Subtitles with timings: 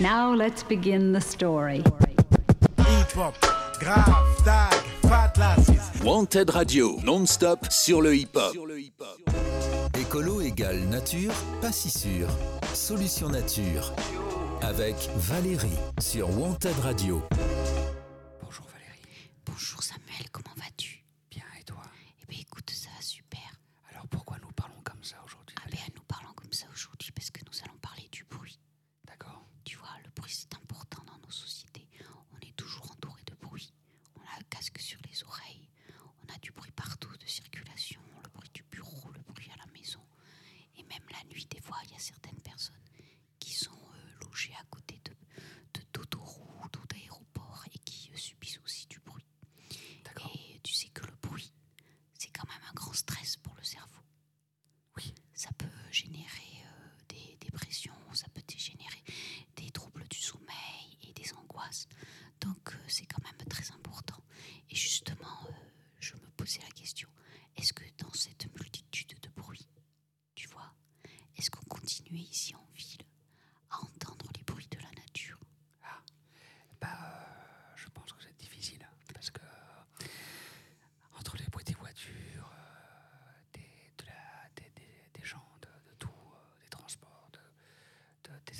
[0.00, 1.84] Now let's begin the story.
[6.02, 8.56] Wanted Radio, non-stop sur le hip-hop.
[10.00, 12.28] Écolo égale nature, pas si sûr.
[12.72, 13.92] Solution nature.
[14.62, 17.22] Avec Valérie sur Wanted Radio.
[18.42, 19.30] Bonjour Valérie.
[19.44, 19.99] Bonjour Sam.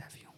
[0.01, 0.30] have you.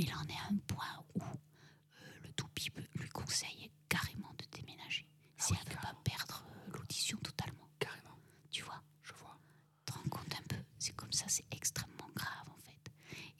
[0.00, 5.06] il en est à un point où euh, le toupie lui conseille carrément de déménager.
[5.38, 7.68] Ah si elle ne veut pas perdre euh, l'audition totalement.
[7.78, 8.18] Carrément.
[8.50, 8.82] Tu vois?
[9.02, 9.38] Je vois.
[9.84, 10.62] Te rends compte un peu?
[10.78, 12.90] C'est comme ça, c'est extrêmement grave en fait.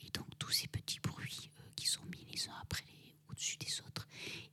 [0.04, 3.56] Et donc tous ces petits bruits euh, qui sont mis les uns après les au-dessus
[3.56, 4.06] des autres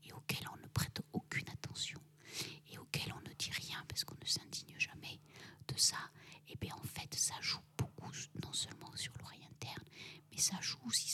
[0.05, 1.99] et auxquels on ne prête aucune attention
[2.71, 5.19] et auxquels on ne dit rien parce qu'on ne s'indigne jamais
[5.67, 5.97] de ça,
[6.47, 8.11] et bien en fait ça joue beaucoup
[8.43, 9.83] non seulement sur l'oreille interne,
[10.31, 11.06] mais ça joue aussi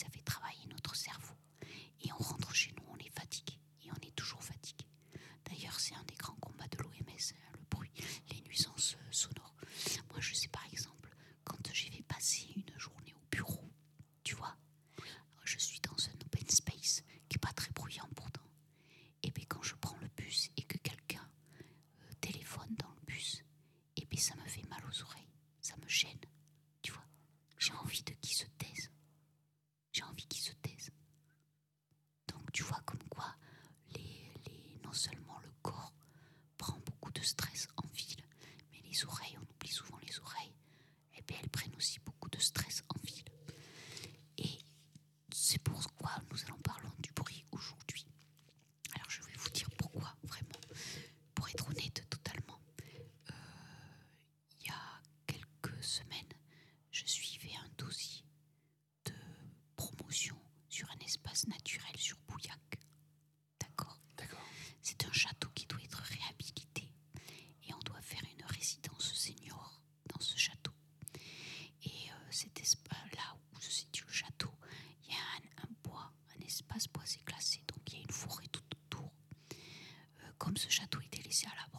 [81.33, 81.72] 下来。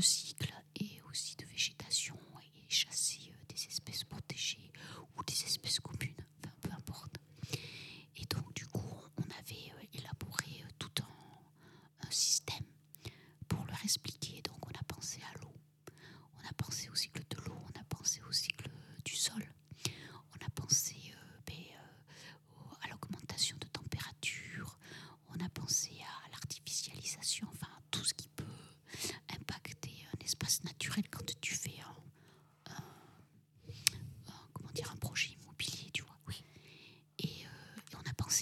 [0.00, 0.57] cycle.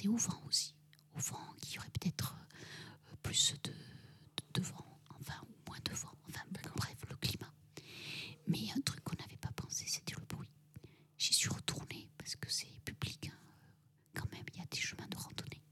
[0.09, 0.75] au vent aussi.
[1.15, 2.35] Au vent, qu'il y aurait peut-être
[3.13, 7.53] euh, plus de, vent, enfin, ou moins de vent, enfin, bref, le climat.
[8.49, 10.49] Mais un truc qu'on n'avait pas pensé, c'était le bruit.
[11.19, 13.39] J'y suis retournée parce que c'est public, hein.
[14.15, 15.63] quand même, il y a des chemins de randonnée.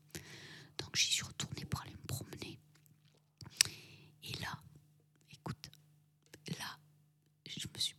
[0.79, 2.59] Donc j'y suis retournée pour aller me promener.
[4.25, 4.59] Et là,
[5.31, 5.71] écoute,
[6.59, 6.79] là,
[7.47, 7.94] je me suis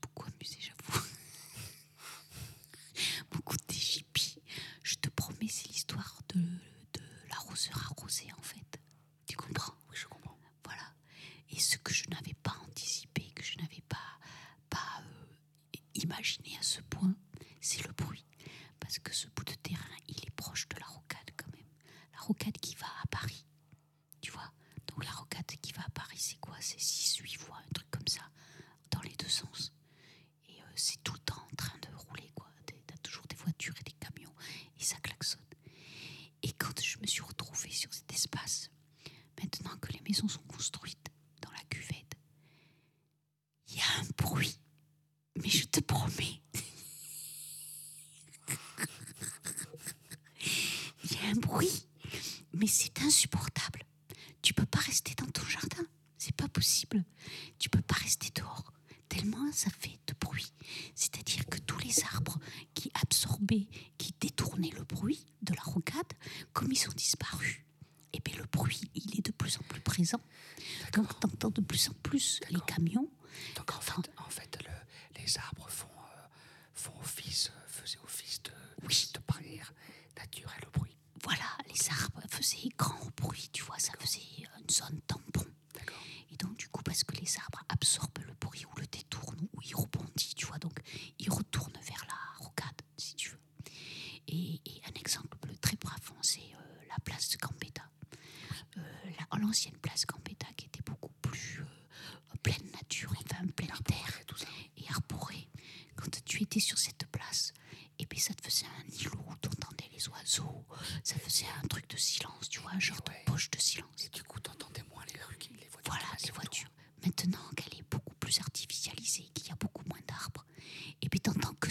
[71.55, 73.09] de plus en plus les camions.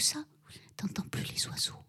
[0.05, 0.23] ça,
[0.77, 1.83] t'entends plus les oiseaux.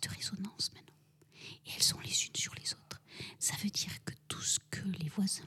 [0.00, 0.94] de résonance maintenant.
[1.66, 3.00] Et elles sont les unes sur les autres.
[3.38, 5.44] Ça veut dire que tout ce que les voisins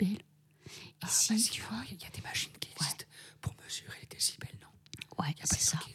[0.00, 0.22] décibels.
[1.02, 3.36] Ici, ah, parce tu vois, il y a des machines qui existent ouais.
[3.40, 4.68] pour mesurer les décibels, non?
[5.24, 5.78] Ouais, c'est ça.
[5.78, 5.90] Qui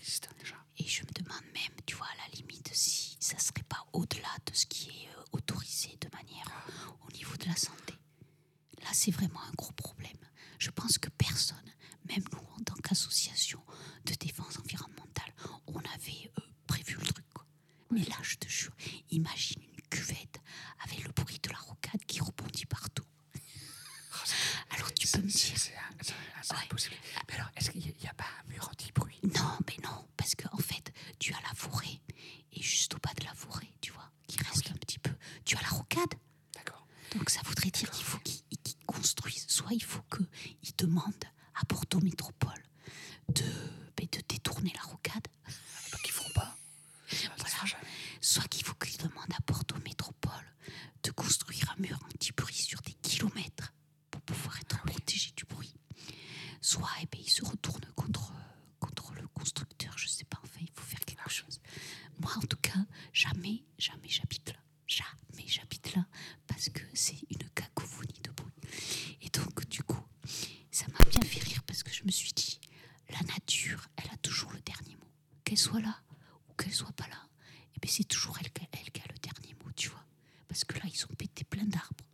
[75.55, 76.01] soit là
[76.50, 77.27] ou qu'elle soit pas là,
[77.75, 80.03] et bien c'est toujours elle, elle, qui a le dernier mot, tu vois.
[80.47, 82.05] Parce que là, ils ont pété plein d'arbres.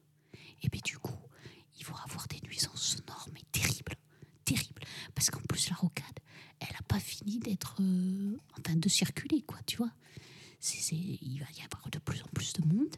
[0.63, 1.17] Et bien du coup,
[1.79, 3.95] ils vont avoir des nuisances sonores, mais terribles.
[4.45, 4.81] Terribles.
[5.15, 6.19] Parce qu'en plus, la rocade,
[6.59, 7.75] elle n'a pas fini d'être.
[7.81, 9.91] Euh, en train de circuler, quoi, tu vois.
[10.59, 12.95] C il va y avoir de plus en plus de monde.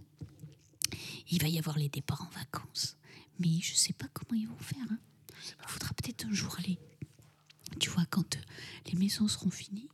[1.30, 2.98] Il va y avoir les départs en vacances.
[3.40, 4.86] Mais je ne sais pas comment ils vont faire.
[4.92, 5.00] Hein.
[5.30, 6.78] Il faudra peut-être un jour aller.
[7.80, 8.42] Tu vois, quand euh,
[8.88, 9.90] les maisons seront finies,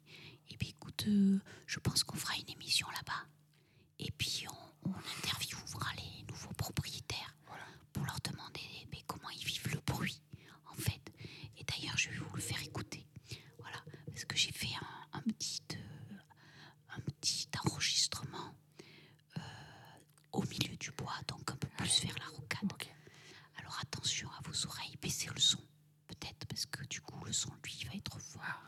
[0.50, 3.28] et puis écoute, euh, je pense qu'on fera une émission là-bas.
[4.00, 7.36] Et puis on, interviewera les nouveaux propriétaires
[7.94, 10.22] pour leur demander eh ben, comment ils vivent le bruit,
[10.72, 11.02] en fait.
[11.58, 13.06] Et d'ailleurs, je vais vous le faire écouter.
[13.60, 14.74] Voilà, parce que j'ai fait
[15.14, 15.22] un, euh,
[17.20, 18.56] petit, enregistrement
[19.38, 19.42] euh,
[20.32, 22.72] au milieu du bois, donc un peu plus vers la rocade.
[23.58, 25.60] Alors attention à vos oreilles, baissez le son,
[26.08, 28.42] peut-être, parce que du coup, le son, lui, va être fort.
[28.46, 28.62] Ah,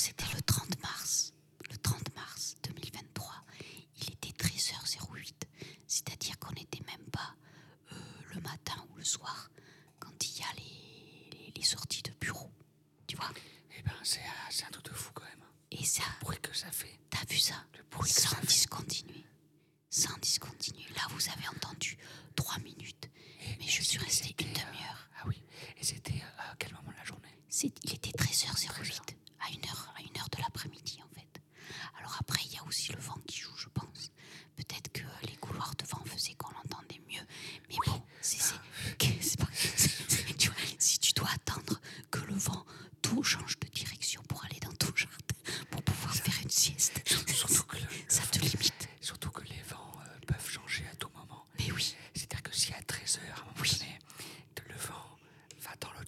[0.00, 1.34] c'était le 30 mars.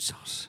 [0.03, 0.42] sauce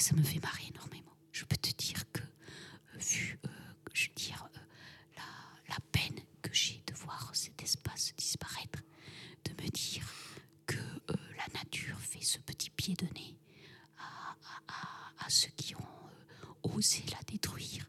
[0.00, 1.16] ça me fait marrer énormément.
[1.32, 3.48] Je peux te dire que, euh, vu, euh,
[3.92, 4.58] je veux dire, euh,
[5.16, 8.80] la, la, peine que j'ai de voir cet espace disparaître,
[9.44, 10.06] de me dire
[10.66, 10.76] que
[11.36, 13.36] la nature fait ce petit pied de nez
[13.98, 14.36] à,
[15.18, 17.86] à, ceux qui ont osé la détruire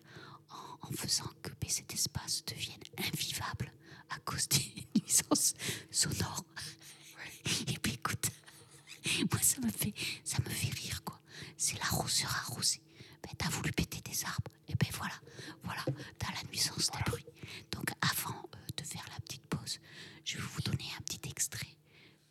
[0.82, 3.72] en, faisant que cet espace devienne invivable
[4.10, 5.54] à cause des nuisances
[5.92, 6.44] sonores.
[7.68, 8.30] Et puis écoute,
[9.32, 9.94] moi ça me fait,
[10.24, 11.04] ça me fait rire
[11.60, 12.82] c'est la rousseur arrosée.
[13.22, 15.14] Ben, t'as voulu péter des arbres, et ben voilà,
[15.64, 15.84] voilà,
[16.18, 17.06] t'as la nuisance, voilà.
[17.06, 17.26] t'as.
[17.72, 19.80] Donc avant euh, de faire la petite pause,
[20.24, 21.76] je vais vous donner un petit extrait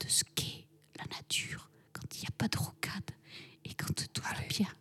[0.01, 3.11] de ce qu'est la nature quand il n'y a pas de rocade
[3.65, 4.73] et quand tout va bien.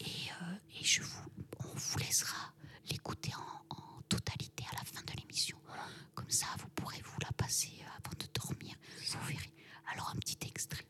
[0.00, 1.22] Et, euh, et, je vous,
[1.60, 2.52] on vous laissera
[2.90, 3.62] l'écouter en,
[4.08, 5.56] totalité à la fin de l'émission.
[6.14, 8.74] Comme ça, vous pourrez vous la passer euh, avant de dormir.
[9.08, 9.52] Vous verrez.
[9.92, 10.84] Alors un petit extrait.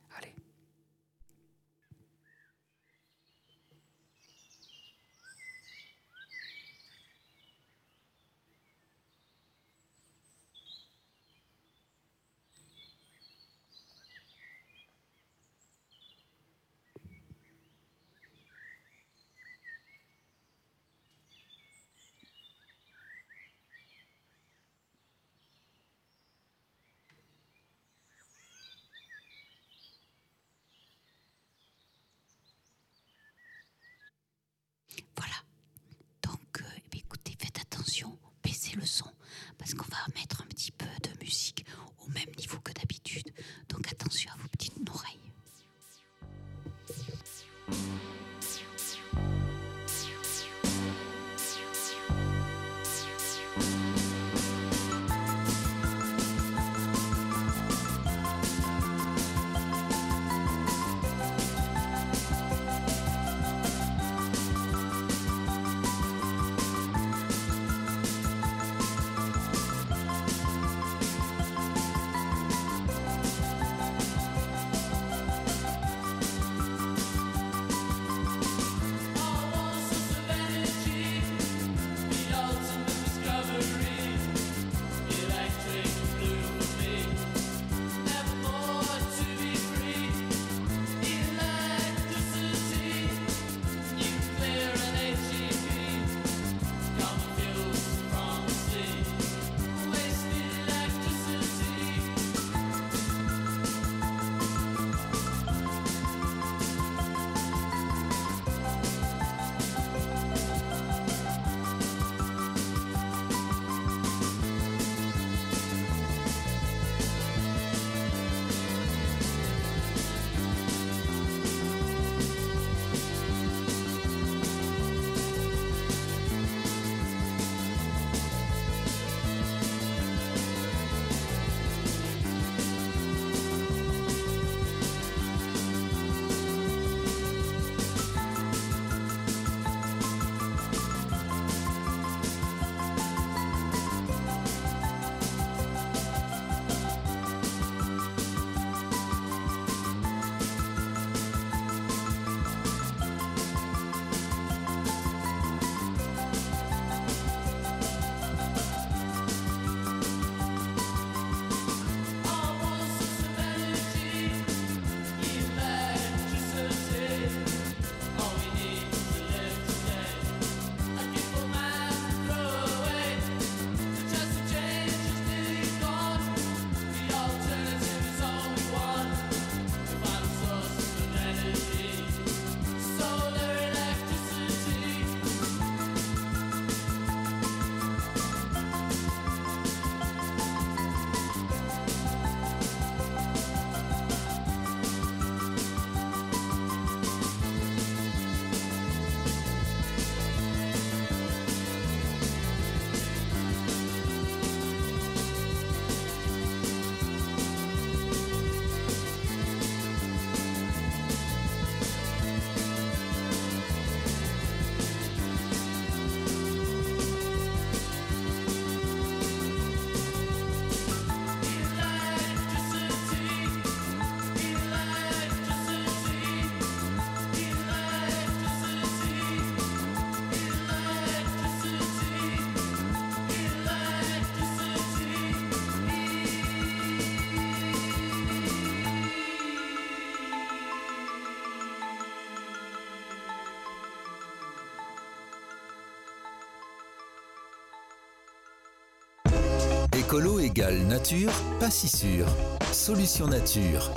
[250.13, 252.27] Écolo égale nature, pas si sûr.
[252.71, 253.91] Solution nature.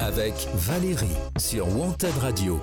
[0.00, 2.58] Avec Valérie sur Wanted Radio.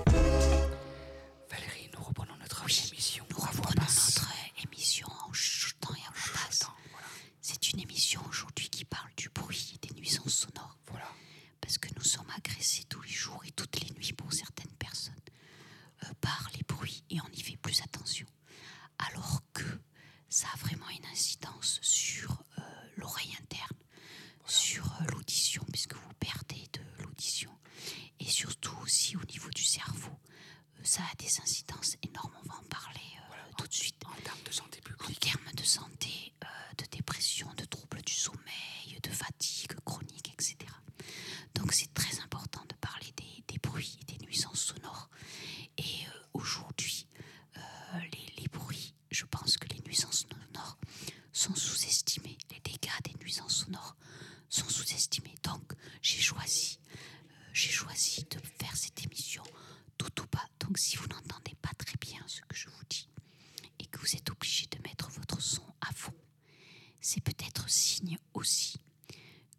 [67.70, 68.78] signe aussi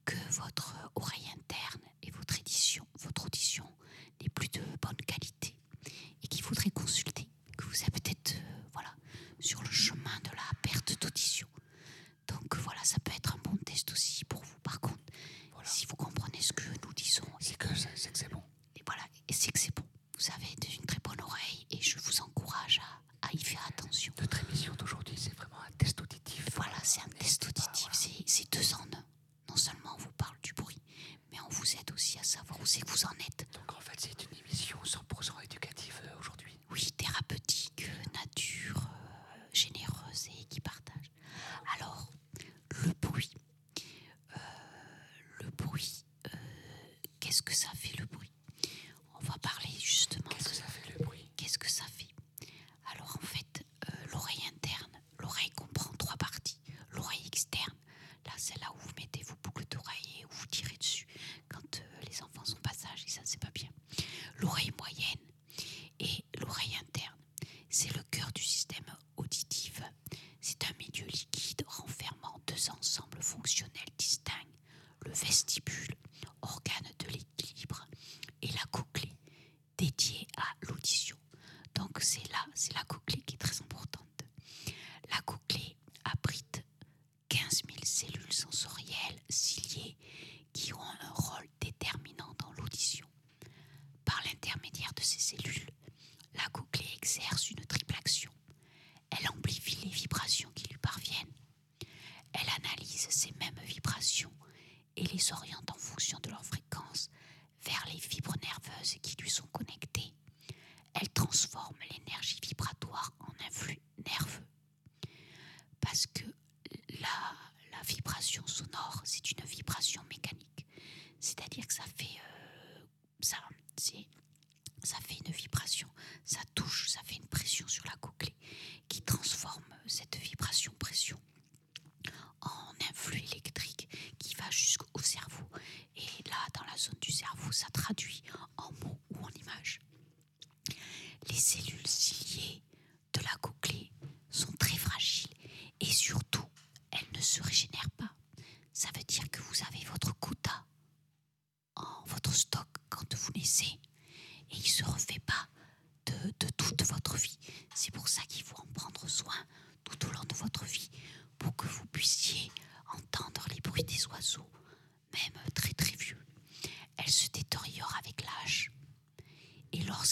[0.05, 1.35] que votre oreille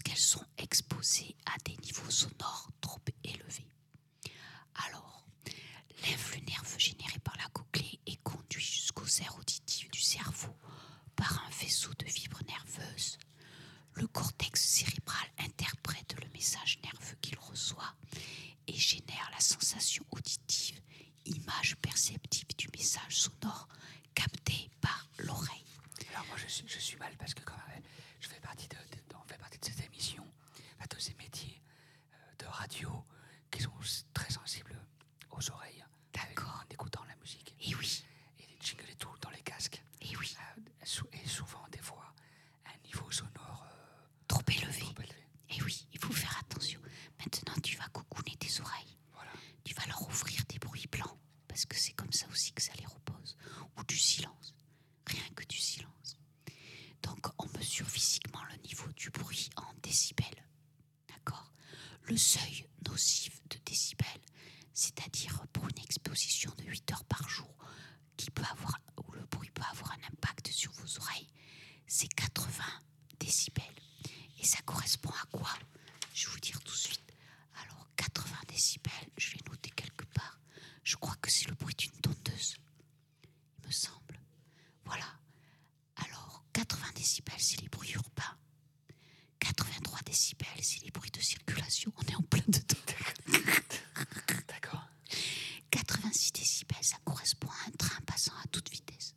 [0.02, 2.67] qu'elles sont exposées à des niveaux sonores
[62.10, 62.57] le seuil.
[97.66, 99.14] un train passant à toute vitesse.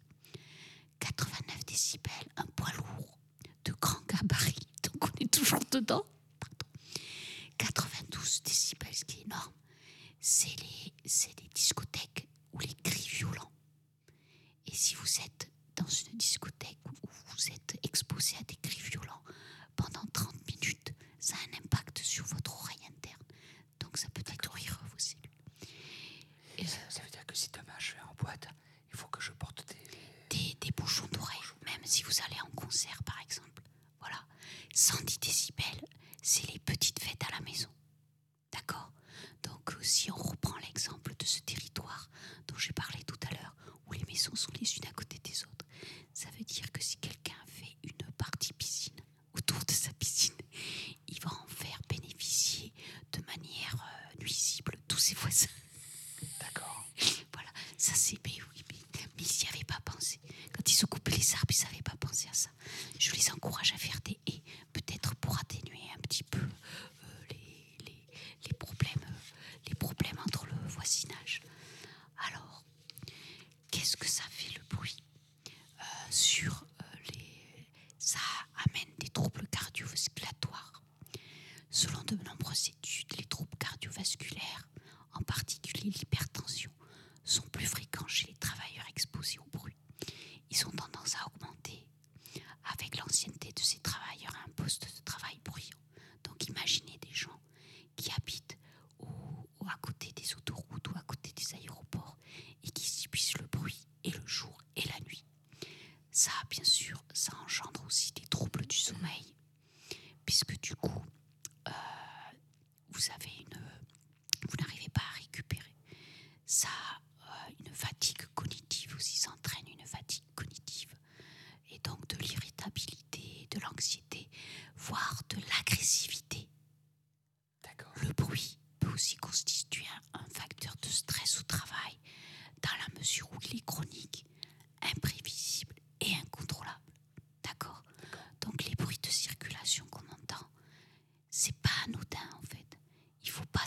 [0.99, 3.17] 89 décibels, un poids lourd
[3.65, 6.05] de grand gabarit, donc on est toujours dedans.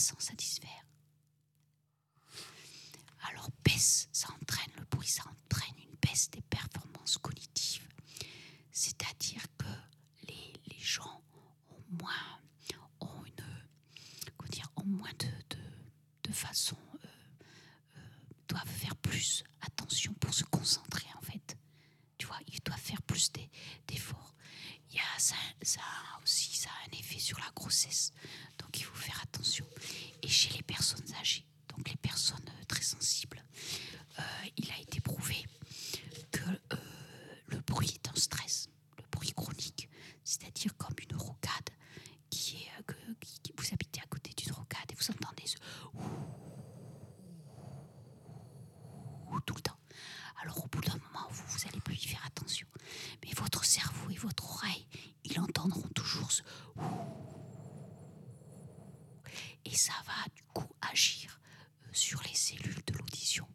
[0.04, 0.84] s'en satisfaire.
[3.28, 7.88] Alors baisse, ça entraîne le bruit, ça entraîne une baisse des performances cognitives.
[8.70, 9.64] C'est-à-dire que
[10.28, 11.22] les, les, gens
[11.70, 12.40] ont moins,
[13.00, 15.62] ont une, dire, ont moins de, de,
[16.24, 17.08] de façon, euh,
[17.96, 18.00] euh,
[18.48, 21.56] doivent faire plus attention pour se concentrer en fait.
[22.18, 23.32] Tu vois, ils doivent faire plus
[23.88, 24.34] d'efforts.
[24.90, 25.80] Il a, ça
[26.22, 28.12] aussi, ça a un effet sur la grossesse
[30.34, 31.46] chez les personnes âgées.
[59.84, 61.38] ça va du coup agir
[61.82, 63.46] euh, sur les cellules de l'audition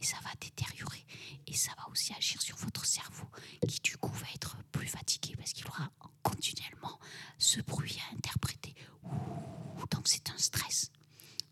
[0.00, 1.06] et ça va détériorer
[1.46, 3.28] et ça va aussi agir sur votre cerveau
[3.68, 5.88] qui du coup va être plus fatigué parce qu'il aura
[6.24, 6.98] continuellement
[7.38, 8.74] ce bruit à interpréter.
[9.92, 10.90] Donc c'est un stress.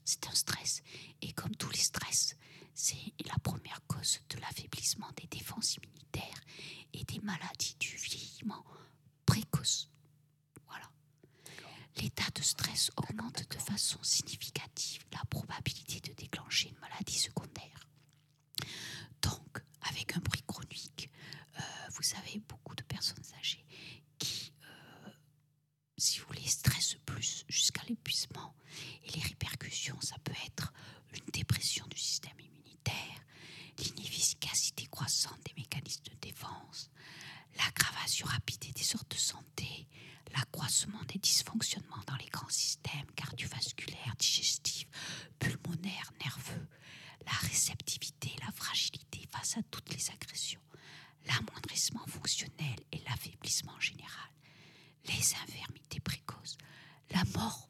[0.05, 0.83] C'est un stress.
[1.23, 2.35] Et comme tous les stress,
[2.75, 6.41] c'est la première cause de l'affaiblissement des défenses immunitaires
[6.93, 7.54] et des maladies
[51.75, 54.31] l'affaiblissement fonctionnel et l'affaiblissement général,
[55.07, 56.57] les infirmités précoces,
[57.11, 57.69] la mort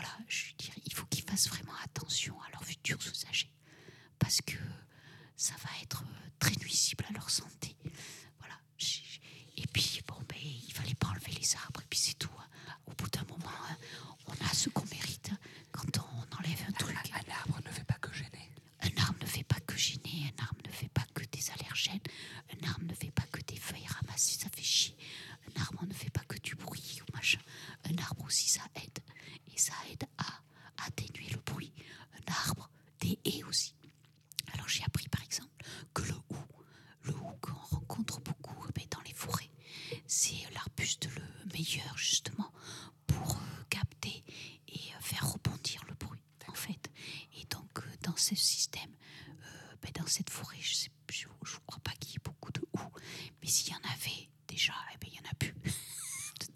[0.00, 0.29] ほら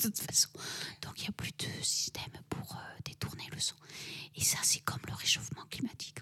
[0.08, 0.48] toute façon.
[1.02, 3.74] Donc il n'y a plus de système pour euh, détourner le son.
[4.36, 6.13] Et ça, c'est comme le réchauffement climatique.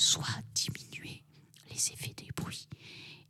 [0.00, 1.22] soit diminuer
[1.68, 2.68] les effets des bruits.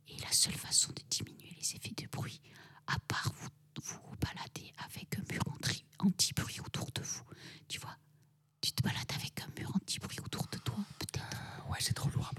[0.07, 2.41] Et la seule façon de diminuer les effets de bruit,
[2.87, 3.49] à part vous
[3.83, 5.41] vous balader avec un mur
[5.99, 7.23] anti-bruit autour de vous,
[7.67, 7.97] tu vois,
[8.61, 11.25] tu te balades avec un mur anti-bruit autour de toi, peut-être.
[11.25, 12.30] Euh, ouais, c'est trop lourd.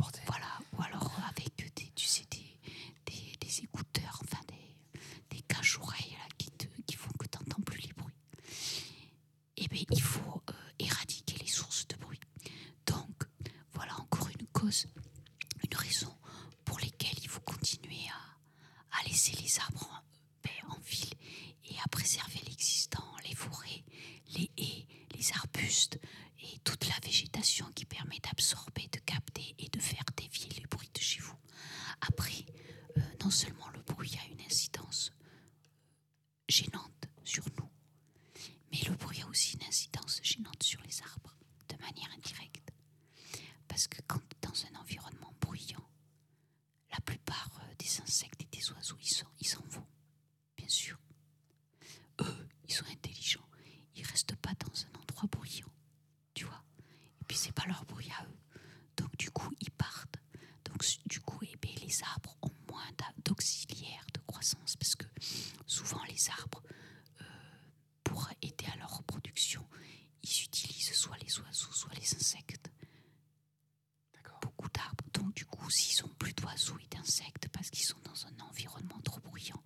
[75.72, 79.62] souci, ils n'ont plus d'oiseaux et d'insectes parce qu'ils sont dans un environnement trop bruyant.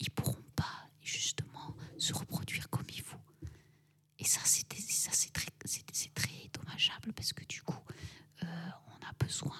[0.00, 3.20] Ils pourront pas justement se reproduire comme il faut.
[4.18, 5.50] Et ça, c'est très,
[6.14, 7.82] très dommageable parce que du coup,
[8.42, 8.46] euh,
[8.88, 9.56] on a besoin